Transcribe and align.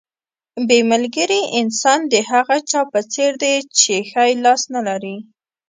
بې 0.67 0.79
ملګري 0.91 1.41
انسان 1.59 1.99
د 2.13 2.15
هغه 2.31 2.57
چا 2.69 2.81
په 2.91 2.99
څېر 3.13 3.31
دی 3.43 3.55
چې 3.79 3.93
ښی 4.09 4.31
لاس 4.43 4.61
نه 4.75 4.81
لري. 4.87 5.17